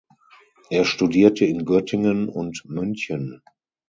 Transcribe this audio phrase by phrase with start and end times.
[0.71, 3.43] Er studierte in Göttingen und München.